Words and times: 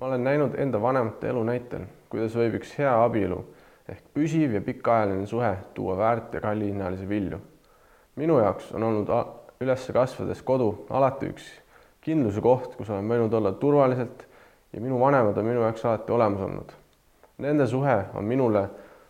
ma 0.00 0.06
olen 0.06 0.24
näinud 0.24 0.54
enda 0.58 0.80
vanemate 0.82 1.28
elu 1.28 1.44
näitel, 1.44 1.86
kuidas 2.08 2.36
võib 2.38 2.58
üks 2.60 2.74
hea 2.78 2.92
abielu 3.04 3.38
ehk 3.88 4.02
püsiv 4.14 4.54
ja 4.54 4.60
pikaajaline 4.64 5.26
suhe 5.26 5.54
tuua 5.74 5.96
väärt 5.98 6.34
ja 6.34 6.40
kallihinnalisi 6.40 7.08
vilju. 7.08 7.40
minu 8.16 8.38
jaoks 8.38 8.72
on 8.74 8.82
olnud 8.82 9.10
üles 9.60 9.86
kasvades 9.94 10.42
kodu 10.42 10.86
alati 10.90 11.30
üks 11.32 11.46
kindluse 12.00 12.40
koht, 12.40 12.76
kus 12.76 12.90
olen 12.90 13.08
võinud 13.08 13.34
olla 13.34 13.52
turvaliselt 13.52 14.26
ja 14.72 14.80
minu 14.80 15.00
vanemad 15.00 15.38
on 15.38 15.48
minu 15.48 15.64
jaoks 15.64 15.84
alati 15.84 16.12
olemas 16.12 16.44
olnud. 16.46 16.72
Nende 17.38 17.66
suhe 17.66 17.96
on 18.14 18.24
minule 18.24 18.68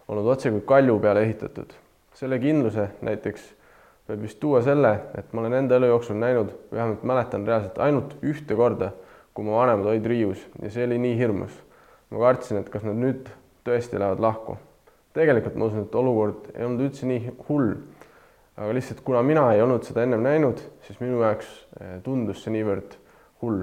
olnud 0.09 0.27
otsekui 0.27 0.61
kalju 0.67 0.99
peale 1.01 1.23
ehitatud. 1.23 1.73
selle 2.15 2.39
kindluse 2.43 2.89
näiteks 3.03 3.43
võib 4.09 4.23
vist 4.25 4.41
tuua 4.41 4.63
selle, 4.65 4.91
et 5.15 5.33
ma 5.33 5.41
olen 5.45 5.53
enda 5.61 5.77
elu 5.77 5.87
jooksul 5.93 6.17
näinud, 6.19 6.51
vähemalt 6.73 7.03
mäletan 7.03 7.47
reaalselt 7.47 7.79
ainult 7.79 8.17
ühte 8.23 8.57
korda, 8.57 8.91
kui 9.39 9.47
mu 9.47 9.55
vanemad 9.55 9.87
olid 9.87 10.07
riius 10.11 10.41
ja 10.59 10.69
see 10.75 10.83
oli 10.83 10.97
nii 10.99 11.15
hirmus. 11.15 11.53
ma 12.11 12.19
kartsin, 12.19 12.57
et 12.59 12.71
kas 12.73 12.83
nad 12.83 12.97
nüüd 12.99 13.29
tõesti 13.63 13.95
lähevad 13.95 14.19
lahku. 14.19 14.57
tegelikult 15.15 15.55
ma 15.55 15.69
usun, 15.69 15.85
et 15.87 15.95
olukord 15.95 16.49
ei 16.57 16.65
olnud 16.67 16.83
üldse 16.89 17.07
nii 17.07 17.37
hull. 17.47 17.77
aga 18.57 18.73
lihtsalt 18.75 19.05
kuna 19.07 19.23
mina 19.23 19.45
ei 19.55 19.63
olnud 19.63 19.87
seda 19.87 20.03
ennem 20.03 20.27
näinud, 20.27 20.59
siis 20.89 20.99
minu 20.99 21.23
jaoks 21.23 21.53
eh, 21.79 22.01
tundus 22.03 22.43
see 22.43 22.57
niivõrd 22.57 22.99
hull 23.45 23.63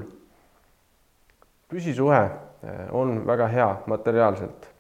püsisuhe 1.68 2.24
eh, 2.24 2.88
on 2.96 3.26
väga 3.28 3.52
hea 3.52 3.70
materiaalselt. 3.92 4.72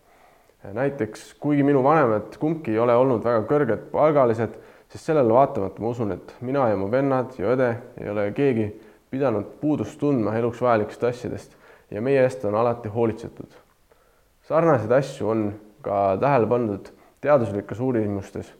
Eh, 0.63 0.71
näiteks 0.79 1.33
kuigi 1.43 1.67
minu 1.67 1.83
vanemad 1.83 2.39
kumbki 2.39 2.71
ei 2.71 2.79
ole 2.79 2.95
olnud 2.95 3.27
väga 3.27 3.43
kõrged 3.51 3.91
palgalised, 3.91 4.55
siis 4.87 5.11
sellele 5.11 5.41
vaatamata 5.41 5.83
ma 5.83 5.91
usun, 5.91 6.15
et 6.15 6.37
mina 6.39 6.69
ja 6.71 6.79
mu 6.79 6.87
vennad 6.87 7.35
ja 7.35 7.51
õde 7.51 7.73
ei 7.99 8.15
ole 8.15 8.29
keegi 8.31 8.71
pidanud 9.15 9.55
puudust 9.61 9.99
tundma 9.99 10.35
eluks 10.37 10.61
vajalikest 10.61 11.07
asjadest 11.09 11.57
ja 11.91 12.03
meie 12.03 12.21
eest 12.23 12.45
on 12.45 12.55
alati 12.55 12.91
hoolitsetud. 12.91 13.57
sarnaseid 14.43 14.91
asju 14.91 15.29
on 15.29 15.49
ka 15.81 16.17
tähele 16.21 16.47
pandud 16.47 16.93
teaduslikes 17.21 17.79
uurimustes, 17.79 18.53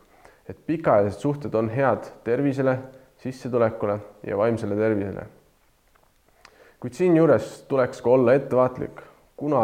et 0.50 0.58
pikaajalised 0.66 1.20
suhted 1.20 1.53
on 1.53 1.70
head 1.70 2.11
tervisele, 2.23 2.80
sissetulekule 3.22 4.00
ja 4.28 4.38
vaimsele 4.38 4.76
tervisele 4.76 5.26
kuid 6.86 6.94
siinjuures 6.94 7.64
tuleks 7.66 8.02
ka 8.06 8.11
olla 8.14 8.36
ettevaatlik, 8.38 9.00
kuna 9.38 9.64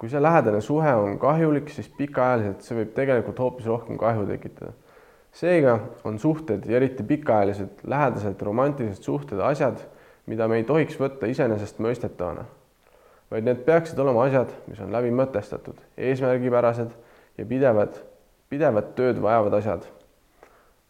kui 0.00 0.08
see 0.08 0.22
lähedane 0.22 0.62
suhe 0.64 0.94
on 0.96 1.18
kahjulik, 1.20 1.68
siis 1.68 1.90
pikaajaliselt 1.98 2.64
see 2.64 2.78
võib 2.78 2.94
tegelikult 2.96 3.42
hoopis 3.42 3.66
rohkem 3.68 3.98
kahju 4.00 4.24
tekitada. 4.30 4.72
seega 5.34 5.74
on 6.08 6.16
suhted 6.18 6.64
ja 6.64 6.76
eriti 6.78 7.02
pikaajalised 7.02 7.84
lähedased 7.84 8.42
romantilised 8.48 9.02
suhted 9.02 9.40
asjad, 9.44 9.76
mida 10.26 10.48
me 10.48 10.60
ei 10.60 10.64
tohiks 10.64 10.96
võtta 11.00 11.28
iseenesestmõistetavana, 11.30 12.46
vaid 13.30 13.44
need 13.44 13.64
peaksid 13.66 13.98
olema 13.98 14.24
asjad, 14.28 14.52
mis 14.68 14.80
on 14.80 14.92
läbi 14.92 15.12
mõtestatud, 15.14 15.76
eesmärgipärased 15.96 16.94
ja 17.38 17.46
pidevad, 17.46 17.98
pidevat 18.48 18.94
tööd 18.94 19.20
vajavad 19.22 19.60
asjad. 19.60 19.84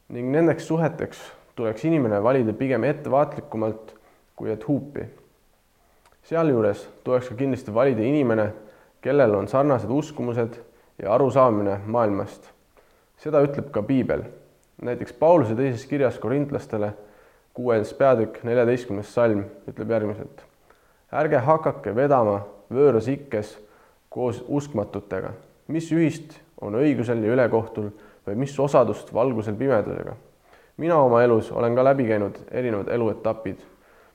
ning 0.08 0.30
nendeks 0.30 0.66
suheteks 0.66 1.20
tuleks 1.56 1.84
inimene 1.84 2.22
valida 2.22 2.52
pigem 2.52 2.84
ettevaatlikumalt 2.84 3.94
kui 4.36 4.50
et 4.52 4.68
huupi 4.68 5.08
sealjuures 6.28 6.86
tuleks 7.04 7.28
ka 7.28 7.36
kindlasti 7.36 7.74
valida 7.74 8.04
inimene, 8.04 8.48
kellel 9.04 9.34
on 9.36 9.48
sarnased 9.48 9.90
uskumused 9.90 10.56
ja 11.02 11.12
arusaamine 11.14 11.80
maailmast. 11.86 12.50
seda 13.18 13.40
ütleb 13.44 13.70
ka 13.70 13.82
piibel. 13.82 14.22
näiteks 14.82 15.12
Pauluse 15.12 15.54
teises 15.54 15.86
kirjas 15.86 16.18
korintlastele, 16.18 16.92
kuues 17.54 17.94
peatükk, 17.94 18.42
neljateistkümnes 18.44 19.14
salm 19.14 19.44
ütleb 19.68 19.90
järgmiselt. 19.90 20.44
ärge 21.12 21.38
hakake 21.38 21.96
vedama 21.96 22.40
võõras 22.72 23.08
ikkes 23.08 23.58
koos 24.08 24.44
uskmatutega, 24.48 25.30
mis 25.68 25.92
ühist 25.92 26.40
on 26.60 26.74
õigusel 26.74 27.22
ja 27.22 27.32
ülekohtul 27.32 27.92
või 28.26 28.34
mis 28.34 28.58
osadust 28.58 29.14
valgusel 29.14 29.54
pimedusega. 29.54 30.16
mina 30.76 30.98
oma 30.98 31.22
elus 31.22 31.52
olen 31.52 31.74
ka 31.74 31.84
läbi 31.84 32.08
käinud 32.08 32.38
erinevad 32.50 32.88
eluetapid 32.88 33.74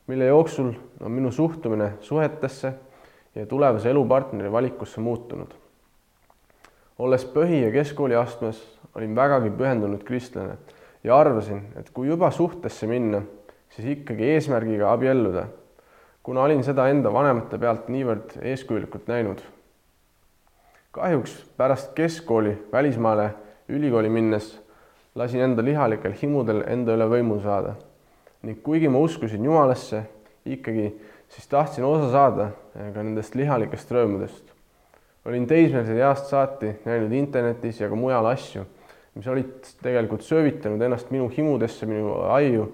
mille 0.09 0.25
jooksul 0.25 0.73
on 0.99 1.11
minu 1.11 1.31
suhtumine 1.31 1.91
suhetesse 2.01 2.73
ja 3.35 3.45
tulevase 3.45 3.89
elupartneri 3.89 4.51
valikusse 4.51 5.01
muutunud. 5.01 5.47
olles 6.99 7.25
põhi- 7.35 7.63
ja 7.63 7.71
keskkooliastmes, 7.71 8.79
olin 8.95 9.15
vägagi 9.15 9.49
pühendunud 9.49 10.03
kristlane 10.03 10.57
ja 11.03 11.17
arvasin, 11.17 11.61
et 11.79 11.89
kui 11.93 12.07
juba 12.07 12.31
suhtesse 12.31 12.87
minna, 12.87 13.21
siis 13.69 13.87
ikkagi 13.95 14.31
eesmärgiga 14.35 14.91
abielluda, 14.91 15.45
kuna 16.23 16.43
olin 16.43 16.63
seda 16.63 16.89
enda 16.91 17.13
vanemate 17.13 17.57
pealt 17.57 17.87
niivõrd 17.89 18.39
eeskujulikult 18.41 19.07
näinud. 19.07 19.41
kahjuks 20.91 21.45
pärast 21.57 21.93
keskkooli 21.95 22.57
välismaale 22.71 23.29
ülikooli 23.69 24.09
minnes 24.09 24.59
lasin 25.15 25.41
enda 25.41 25.63
lihalikel 25.65 26.13
himudel 26.21 26.63
enda 26.67 26.95
üle 26.97 27.05
võimu 27.09 27.37
saada 27.43 27.75
ning 28.43 28.61
kuigi 28.63 28.87
ma 28.89 28.99
uskusin 29.03 29.43
Jumalasse, 29.45 30.03
ikkagi 30.45 30.93
siis 31.29 31.47
tahtsin 31.47 31.83
osa 31.83 32.11
saada 32.11 32.49
eh, 32.75 32.91
ka 32.93 33.03
nendest 33.03 33.35
lihalikest 33.35 33.91
rõõmudest. 33.91 34.55
olin 35.25 35.47
teismelise 35.47 35.97
east 35.99 36.29
saati 36.31 36.73
näinud 36.85 37.11
internetis 37.13 37.81
ja 37.81 37.89
ka 37.89 37.95
mujal 37.95 38.25
asju, 38.31 38.65
mis 39.15 39.27
olid 39.27 39.71
tegelikult 39.83 40.21
söövitanud 40.23 40.81
ennast 40.81 41.11
minu 41.11 41.29
himudesse, 41.29 41.85
minu 41.89 42.13
aiu 42.29 42.67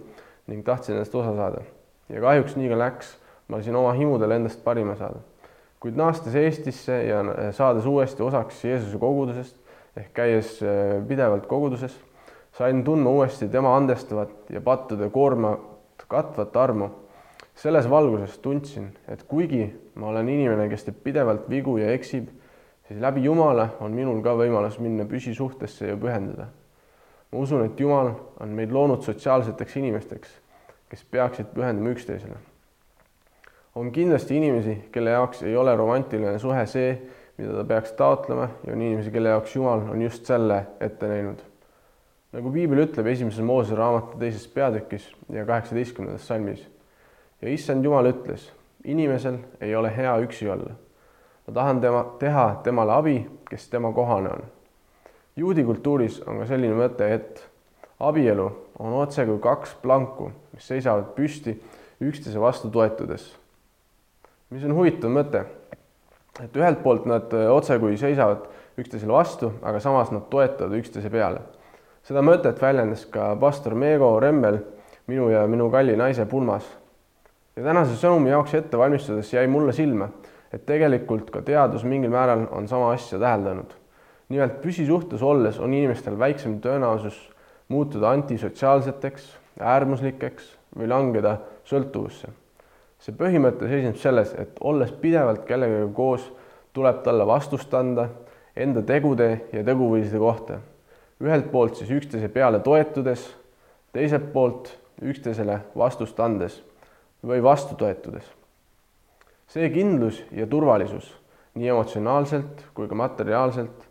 ning 0.48 0.66
tahtsin 0.66 0.96
endast 0.96 1.16
osa 1.16 1.36
saada. 1.36 1.62
ja 2.10 2.22
kahjuks 2.22 2.56
nii 2.56 2.70
ka 2.70 2.80
läks, 2.80 3.16
ma 3.48 3.58
lasin 3.58 3.76
oma 3.76 3.94
himudel 3.94 4.32
endast 4.32 4.64
parima 4.64 4.96
saada. 4.96 5.22
kuid 5.80 5.96
naastes 5.96 6.36
Eestisse 6.36 7.04
ja 7.04 7.22
eh, 7.22 7.54
saades 7.54 7.86
uuesti 7.86 8.24
osaks 8.24 8.66
Jeesuse 8.66 8.98
kogudusest 8.98 9.56
ehk 9.98 10.12
käies 10.14 10.60
eh, 10.64 11.00
pidevalt 11.08 11.48
koguduses 11.48 11.96
sain 12.58 12.84
tundma 12.84 13.10
uuesti 13.10 13.48
tema 13.48 13.76
andestavat 13.78 14.30
ja 14.50 14.62
pattude 14.62 15.10
koormat 15.10 15.60
katvat 16.08 16.56
armu. 16.56 16.90
selles 17.56 17.90
valguses 17.90 18.38
tundsin, 18.44 18.90
et 19.08 19.24
kuigi 19.24 19.70
ma 19.96 20.10
olen 20.10 20.28
inimene, 20.30 20.66
kes 20.68 20.84
teeb 20.84 20.98
pidevalt 21.04 21.46
vigu 21.50 21.78
ja 21.80 21.94
eksib, 21.96 22.28
siis 22.88 23.02
läbi 23.02 23.24
Jumala 23.24 23.70
on 23.80 23.92
minul 23.92 24.22
ka 24.24 24.36
võimalus 24.38 24.80
minna 24.80 25.06
püsisuhtesse 25.06 25.88
ja 25.88 25.98
pühenduda. 25.98 26.48
ma 27.32 27.40
usun, 27.40 27.66
et 27.66 27.80
Jumal 27.80 28.12
on 28.40 28.50
meid 28.50 28.72
loonud 28.72 29.02
sotsiaalseteks 29.04 29.78
inimesteks, 29.78 30.30
kes 30.90 31.04
peaksid 31.12 31.52
pühenduma 31.56 31.96
üksteisele. 31.96 32.38
on 33.76 33.92
kindlasti 33.92 34.38
inimesi, 34.38 34.78
kelle 34.92 35.10
jaoks 35.10 35.44
ei 35.44 35.56
ole 35.56 35.76
romantiline 35.76 36.40
suhe 36.40 36.66
see, 36.66 37.02
mida 37.38 37.54
ta 37.54 37.64
peaks 37.64 37.92
taotlema 37.92 38.50
ja 38.68 38.74
on 38.74 38.82
inimesi, 38.82 39.12
kelle 39.12 39.30
jaoks 39.30 39.56
Jumal 39.56 39.90
on 39.90 40.02
just 40.02 40.26
selle 40.26 40.66
ette 40.80 41.08
näinud 41.08 41.44
nagu 42.36 42.52
piibel 42.52 42.84
ütleb 42.84 43.08
esimeses 43.08 43.44
Moosese 43.46 43.78
raamatu 43.80 44.20
teises 44.20 44.48
peatükis 44.52 45.08
ja 45.32 45.46
kaheksateistkümnendas 45.48 46.28
salmis. 46.28 46.66
ja 47.42 47.50
issand 47.50 47.86
Jumal 47.86 48.10
ütles, 48.12 48.50
inimesel 48.84 49.38
ei 49.62 49.76
ole 49.76 49.92
hea 49.96 50.18
üksi 50.24 50.50
olla. 50.52 50.76
Ma 51.48 51.54
tahan 51.54 51.82
tema, 51.82 52.04
teha 52.20 52.46
temale 52.64 52.94
abi, 52.94 53.16
kes 53.50 53.70
tema 53.70 53.92
kohane 53.94 54.30
on. 54.30 54.44
juudi 55.36 55.64
kultuuris 55.64 56.22
on 56.28 56.40
ka 56.40 56.46
selline 56.46 56.76
mõte, 56.76 57.10
et 57.14 57.44
abielu 58.00 58.46
on 58.80 58.94
otsekui 59.02 59.40
kaks 59.40 59.76
planku, 59.82 60.32
mis 60.54 60.68
seisavad 60.68 61.12
püsti 61.16 61.58
üksteise 62.02 62.42
vastu 62.42 62.70
toetudes. 62.70 63.36
mis 64.50 64.64
on 64.64 64.76
huvitav 64.76 65.10
mõte, 65.10 65.46
et 66.44 66.56
ühelt 66.56 66.84
poolt 66.84 67.06
nad 67.06 67.34
otsekui 67.34 67.98
seisavad 67.98 68.48
üksteisele 68.78 69.12
vastu, 69.12 69.54
aga 69.62 69.80
samas 69.80 70.12
nad 70.12 70.30
toetavad 70.30 70.74
üksteise 70.80 71.10
peale 71.10 71.42
seda 72.06 72.22
mõtet 72.22 72.60
väljendas 72.62 73.06
ka 73.10 73.34
pastor 73.42 73.74
Meego 73.78 74.12
Remmel 74.22 74.60
minu 75.10 75.30
ja 75.34 75.46
minu 75.50 75.72
kalli 75.74 75.96
naise 75.98 76.26
pulmas. 76.30 76.66
ja 77.56 77.64
tänase 77.64 77.96
sõnumi 77.98 78.30
jaoks 78.30 78.54
ette 78.54 78.78
valmistades 78.78 79.34
jäi 79.34 79.48
mulle 79.48 79.74
silma, 79.74 80.10
et 80.54 80.66
tegelikult 80.66 81.32
ka 81.32 81.42
teadus 81.42 81.84
mingil 81.84 82.14
määral 82.14 82.48
on 82.52 82.68
sama 82.68 82.92
asja 82.94 83.20
täheldanud. 83.20 83.74
nimelt 84.30 84.62
püsisuhtes 84.62 85.22
olles 85.22 85.60
on 85.60 85.74
inimestel 85.74 86.20
väiksem 86.20 86.60
tõenäosus 86.62 87.18
muutuda 87.68 88.10
antisotsiaalseteks, 88.10 89.38
äärmuslikeks 89.60 90.56
või 90.78 90.88
langeda 90.88 91.38
sõltuvusse. 91.64 92.28
see 93.00 93.14
põhimõte 93.14 93.68
seisneb 93.70 93.96
selles, 93.96 94.34
et 94.34 94.58
olles 94.62 94.92
pidevalt 94.92 95.46
kellegagi 95.46 95.94
koos, 95.94 96.32
tuleb 96.74 97.04
talle 97.04 97.28
vastust 97.28 97.74
anda 97.74 98.10
enda 98.56 98.82
tegude 98.82 99.42
ja 99.54 99.64
teguviiside 99.64 100.20
kohta 100.20 100.60
ühelt 101.24 101.52
poolt 101.52 101.80
siis 101.80 101.92
üksteise 101.92 102.30
peale 102.30 102.60
toetudes, 102.60 103.24
teiselt 103.96 104.32
poolt 104.34 104.74
üksteisele 105.02 105.62
vastust 105.78 106.20
andes 106.20 106.60
või 107.26 107.42
vastu 107.44 107.76
toetudes. 107.80 108.26
See 109.48 109.70
kindlus 109.70 110.24
ja 110.32 110.48
turvalisus 110.48 111.12
nii 111.56 111.70
emotsionaalselt 111.72 112.66
kui 112.76 112.88
ka 112.88 112.96
materiaalselt, 113.00 113.86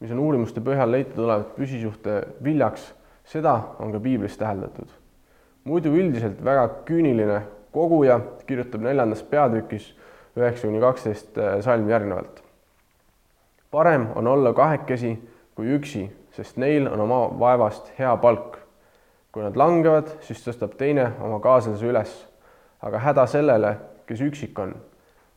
mis 0.00 0.12
on 0.12 0.20
uurimuste 0.20 0.60
põhjal 0.64 0.90
leitud 0.90 1.22
olevat 1.24 1.54
püsisuhte 1.56 2.16
viljaks, 2.44 2.88
seda 3.24 3.54
on 3.82 3.92
ka 3.94 4.00
piiblis 4.02 4.36
täheldatud. 4.38 4.88
muidu 5.64 5.90
üldiselt 5.98 6.44
väga 6.44 6.68
küüniline 6.86 7.40
koguja 7.72 8.20
kirjutab 8.46 8.84
neljandas 8.86 9.22
peatükis 9.22 9.88
üheksa 10.36 10.66
kuni 10.66 10.80
kaksteist 10.80 11.38
äh, 11.38 11.60
salmi 11.60 11.90
järgnevalt. 11.92 12.42
parem 13.70 14.06
on 14.14 14.26
olla 14.26 14.52
kahekesi 14.52 15.18
kui 15.54 15.72
üksi, 15.72 16.06
sest 16.36 16.56
neil 16.56 16.86
on 16.86 17.00
oma 17.00 17.26
vaevast 17.40 17.92
hea 17.98 18.16
palk. 18.16 18.58
kui 19.32 19.42
nad 19.44 19.56
langevad, 19.56 20.08
siis 20.24 20.40
tõstab 20.40 20.78
teine 20.80 21.10
oma 21.20 21.36
kaaslase 21.44 21.86
üles, 21.86 22.12
aga 22.80 22.98
häda 22.98 23.26
sellele, 23.28 23.74
kes 24.06 24.20
üksik 24.20 24.58
on. 24.58 24.74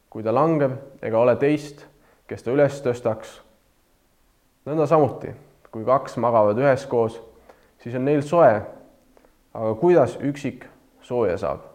kui 0.09 0.23
ta 0.23 0.33
langeb 0.33 0.73
ega 1.05 1.19
ole 1.19 1.35
teist, 1.35 1.85
kes 2.27 2.43
ta 2.43 2.51
üles 2.51 2.81
tõstaks. 2.85 3.39
nõnda 4.65 4.87
samuti, 4.87 5.33
kui 5.71 5.85
kaks 5.85 6.17
magavad 6.17 6.57
üheskoos, 6.57 7.19
siis 7.79 7.95
on 7.95 8.05
neil 8.05 8.21
soe. 8.21 8.61
aga 9.53 9.75
kuidas 9.75 10.17
üksik 10.21 10.65
sooja 11.01 11.37
saab? 11.37 11.65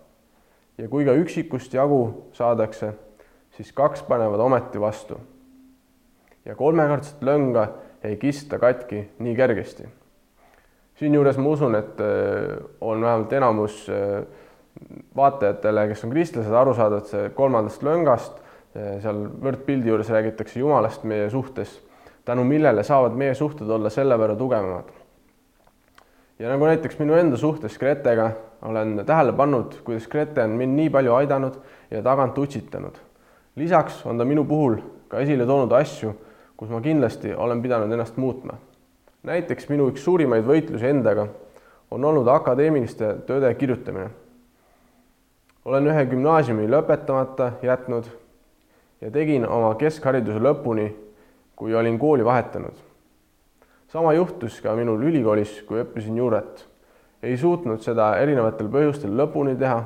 ja 0.78 0.88
kui 0.88 1.04
ka 1.04 1.14
üksikust 1.14 1.74
jagu 1.74 2.30
saadakse, 2.32 2.92
siis 3.56 3.72
kaks 3.72 4.02
panevad 4.02 4.40
ometi 4.40 4.80
vastu. 4.80 5.18
ja 6.44 6.54
kolmekordset 6.54 7.22
lõnga 7.22 7.68
ei 8.04 8.16
kista 8.16 8.58
katki 8.58 9.08
nii 9.18 9.36
kergesti. 9.36 9.88
siinjuures 10.98 11.38
ma 11.38 11.48
usun, 11.48 11.74
et 11.74 12.00
äh, 12.00 12.58
on 12.80 13.02
vähemalt 13.02 13.32
enamus 13.32 13.86
äh, 13.88 14.24
vaatajatele, 15.16 15.88
kes 15.92 16.04
on 16.04 16.14
kristlased, 16.14 16.52
aru 16.52 16.74
saada, 16.74 16.98
et 16.98 17.12
see 17.12 17.28
kolmandast 17.36 17.84
löngast, 17.86 18.40
äh, 18.76 18.96
seal 19.02 19.26
võrdpildi 19.44 19.92
juures 19.92 20.10
räägitakse 20.10 20.58
Jumalast 20.60 21.04
meie 21.08 21.30
suhtes, 21.30 21.78
tänu 22.24 22.44
millele 22.48 22.82
saavad 22.84 23.16
meie 23.16 23.34
suhted 23.34 23.70
olla 23.70 23.90
selle 23.90 24.18
võrra 24.18 24.36
tugevamad. 24.38 24.90
ja 26.38 26.50
nagu 26.50 26.66
näiteks 26.66 26.98
minu 26.98 27.14
enda 27.14 27.36
suhtes 27.38 27.78
Gretega 27.78 28.32
olen 28.64 29.02
tähele 29.06 29.32
pannud, 29.32 29.74
kuidas 29.84 30.08
Grete 30.08 30.42
on 30.42 30.56
mind 30.58 30.76
nii 30.78 30.90
palju 30.90 31.14
aidanud 31.14 31.56
ja 31.90 32.02
tagant 32.02 32.38
utsitanud. 32.38 32.94
lisaks 33.56 34.06
on 34.06 34.18
ta 34.18 34.24
minu 34.24 34.44
puhul 34.44 34.76
ka 35.08 35.20
esile 35.20 35.46
toonud 35.46 35.72
asju, 35.72 36.14
kus 36.56 36.68
ma 36.68 36.80
kindlasti 36.80 37.34
olen 37.34 37.62
pidanud 37.62 37.92
ennast 37.92 38.16
muutma. 38.16 38.56
näiteks 39.22 39.68
minu 39.68 39.88
üks 39.90 40.04
suurimaid 40.04 40.44
võitlusi 40.44 40.88
endaga 40.88 41.28
on 41.90 42.04
olnud 42.04 42.28
akadeemiliste 42.28 43.16
tööde 43.26 43.54
kirjutamine. 43.54 44.10
Olen 45.64 45.86
ühe 45.88 46.04
gümnaasiumi 46.04 46.66
lõpetamata 46.68 47.52
jätnud 47.62 48.08
ja 49.00 49.10
tegin 49.10 49.46
oma 49.48 49.74
keskhariduse 49.80 50.40
lõpuni, 50.42 50.90
kui 51.56 51.74
olin 51.74 51.98
kooli 51.98 52.24
vahetanud. 52.24 52.74
sama 53.88 54.12
juhtus 54.12 54.60
ka 54.60 54.74
minul 54.76 55.02
ülikoolis, 55.02 55.62
kui 55.62 55.80
õppisin 55.80 56.16
juuret 56.16 56.66
ei 57.22 57.36
suutnud 57.36 57.80
seda 57.80 58.16
erinevatel 58.20 58.68
põhjustel 58.68 59.14
lõpuni 59.16 59.56
teha. 59.58 59.84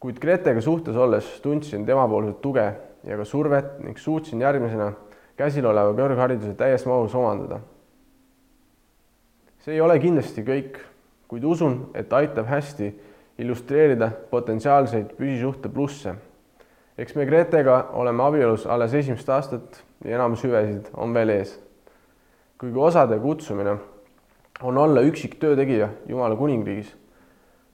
kuid 0.00 0.20
Gretega 0.20 0.60
suhtes 0.60 0.96
olles 0.96 1.40
tundsin 1.42 1.86
temapoolset 1.86 2.40
tuge 2.40 2.74
ja 3.04 3.16
ka 3.16 3.24
survet 3.24 3.80
ning 3.84 3.98
suutsin 3.98 4.40
järgmisena 4.40 4.92
käsil 5.36 5.66
oleva 5.66 5.92
kõrghariduse 5.96 6.54
täies 6.54 6.86
mahus 6.86 7.14
omandada. 7.14 7.60
see 9.58 9.74
ei 9.74 9.80
ole 9.80 9.98
kindlasti 9.98 10.42
kõik, 10.42 10.78
kuid 11.28 11.44
usun, 11.44 11.90
et 11.94 12.12
aitab 12.12 12.46
hästi 12.46 12.94
illustreerida 13.40 14.10
potentsiaalseid 14.30 15.14
püsisuhte 15.16 15.68
plusse. 15.68 16.14
eks 16.98 17.14
me 17.16 17.24
Gretega 17.26 17.90
oleme 17.96 18.22
abielus 18.22 18.66
alles 18.66 18.94
esimest 18.94 19.28
aastat 19.28 19.82
ja 20.04 20.14
enamus 20.14 20.44
hüvesid 20.44 20.90
on 20.94 21.14
veel 21.14 21.28
ees. 21.28 21.58
kuigi 22.58 22.78
osade 22.78 23.18
kutsumine 23.18 23.76
on 24.62 24.78
olla 24.78 25.00
üksik 25.00 25.38
töötegija 25.40 25.88
Jumala 26.08 26.36
kuningriigis 26.36 26.96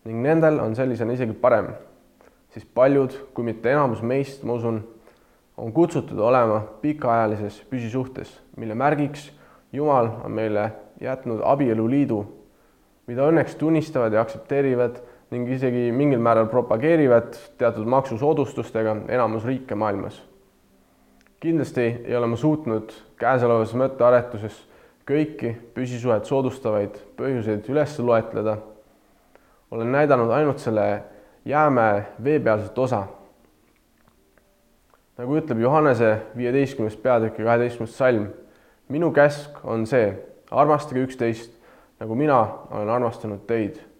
ning 0.05 0.23
nendel 0.23 0.61
on 0.63 0.77
sellisena 0.77 1.13
isegi 1.13 1.33
parem, 1.33 1.73
siis 2.55 2.65
paljud, 2.75 3.15
kui 3.35 3.45
mitte 3.45 3.73
enamus 3.73 4.03
meist, 4.07 4.45
ma 4.47 4.55
usun, 4.55 4.85
on 5.57 5.73
kutsutud 5.73 6.19
olema 6.23 6.61
pikaajalises 6.83 7.65
püsisuhtes, 7.71 8.31
mille 8.57 8.75
märgiks 8.75 9.33
Jumal 9.73 10.09
on 10.25 10.31
meile 10.31 10.71
jätnud 11.03 11.43
abieluliidu, 11.45 12.21
mida 13.11 13.27
õnneks 13.27 13.57
tunnistavad 13.59 14.15
ja 14.15 14.23
aktsepteerivad 14.23 15.01
ning 15.31 15.49
isegi 15.51 15.91
mingil 15.91 16.23
määral 16.23 16.47
propageerivad 16.51 17.35
teatud 17.59 17.87
maksusoodustustega 17.91 18.97
enamus 19.09 19.45
riike 19.45 19.75
maailmas. 19.75 20.23
kindlasti 21.41 21.83
ei 22.05 22.17
ole 22.17 22.27
ma 22.27 22.37
suutnud 22.37 22.93
käesolevas 23.19 23.75
mõttearetuses 23.75 24.63
kõiki 25.07 25.53
püsisuhet 25.75 26.27
soodustavaid 26.27 26.97
põhjuseid 27.19 27.67
üles 27.71 27.99
loetleda. 27.99 28.57
olen 29.71 29.93
näidanud 29.93 30.31
ainult 30.31 30.59
selle 30.59 31.03
jäämäe 31.45 32.07
veepealset 32.25 32.79
osa. 32.79 33.07
nagu 35.19 35.37
ütleb 35.37 35.59
Johannese 35.59 36.23
viieteistkümnes 36.37 36.97
peatükk 36.97 37.39
ja 37.39 37.45
kaheteistkümnes 37.45 37.99
salm, 37.99 38.29
minu 38.89 39.11
käsk 39.11 39.65
on 39.65 39.87
see, 39.87 40.15
armastage 40.51 41.03
üksteist, 41.03 41.51
nagu 42.01 42.15
mina 42.15 42.49
olen 42.71 42.89
armastanud 42.89 43.43
teid 43.47 43.96